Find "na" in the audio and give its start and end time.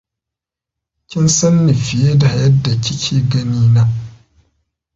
3.73-3.83